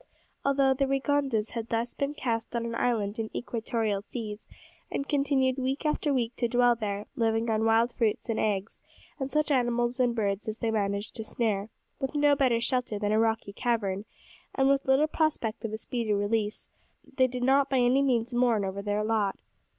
Although 0.43 0.73
the 0.73 0.87
Rigondas 0.87 1.51
had 1.51 1.69
thus 1.69 1.93
been 1.93 2.15
cast 2.15 2.55
on 2.55 2.65
an 2.65 2.73
island 2.73 3.19
in 3.19 3.27
the 3.27 3.37
equatorial 3.37 4.01
seas, 4.01 4.47
and 4.91 5.07
continued 5.07 5.59
week 5.59 5.85
after 5.85 6.11
week 6.11 6.35
to 6.37 6.47
dwell 6.47 6.73
there, 6.75 7.05
living 7.15 7.51
on 7.51 7.65
wild 7.65 7.93
fruits 7.93 8.27
and 8.27 8.39
eggs, 8.39 8.81
and 9.19 9.29
such 9.29 9.51
animals 9.51 9.99
and 9.99 10.15
birds 10.15 10.47
as 10.47 10.57
they 10.57 10.71
managed 10.71 11.13
to 11.17 11.23
snare, 11.23 11.69
with 11.99 12.15
no 12.15 12.35
better 12.35 12.59
shelter 12.59 12.97
than 12.97 13.11
a 13.11 13.19
rocky 13.19 13.53
cavern, 13.53 14.05
and 14.55 14.69
with 14.69 14.87
little 14.87 15.05
prospect 15.05 15.63
of 15.65 15.71
a 15.71 15.77
speedy 15.77 16.13
release, 16.15 16.67
they 17.17 17.27
did 17.27 17.43
not 17.43 17.69
by 17.69 17.77
any 17.77 18.01
means 18.01 18.33
mourn 18.33 18.65
over 18.65 18.81
their 18.81 19.03
lot. 19.03 19.37